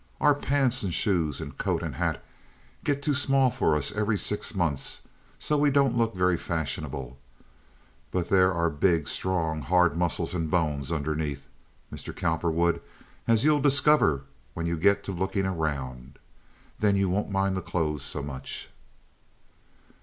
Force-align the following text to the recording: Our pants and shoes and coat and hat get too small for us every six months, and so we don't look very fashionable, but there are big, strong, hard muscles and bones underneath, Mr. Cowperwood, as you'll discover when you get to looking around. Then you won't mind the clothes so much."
Our 0.19 0.33
pants 0.33 0.81
and 0.81 0.91
shoes 0.91 1.39
and 1.39 1.55
coat 1.59 1.83
and 1.83 1.93
hat 1.93 2.23
get 2.83 3.03
too 3.03 3.13
small 3.13 3.51
for 3.51 3.75
us 3.75 3.91
every 3.91 4.17
six 4.17 4.55
months, 4.55 5.01
and 5.03 5.09
so 5.37 5.57
we 5.59 5.69
don't 5.69 5.95
look 5.95 6.15
very 6.15 6.37
fashionable, 6.37 7.19
but 8.09 8.29
there 8.29 8.51
are 8.51 8.71
big, 8.71 9.07
strong, 9.07 9.61
hard 9.61 9.95
muscles 9.95 10.33
and 10.33 10.49
bones 10.49 10.91
underneath, 10.91 11.45
Mr. 11.93 12.15
Cowperwood, 12.15 12.81
as 13.27 13.43
you'll 13.43 13.61
discover 13.61 14.23
when 14.55 14.65
you 14.65 14.75
get 14.75 15.03
to 15.03 15.11
looking 15.11 15.45
around. 15.45 16.17
Then 16.79 16.95
you 16.97 17.07
won't 17.07 17.29
mind 17.29 17.55
the 17.55 17.61
clothes 17.61 18.01
so 18.01 18.23
much." 18.23 18.71